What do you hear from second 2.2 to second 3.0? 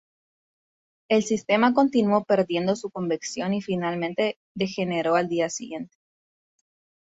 perdiendo su